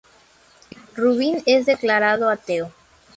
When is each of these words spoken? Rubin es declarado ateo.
Rubin 0.95 1.43
es 1.45 1.67
declarado 1.67 2.27
ateo. 2.31 2.71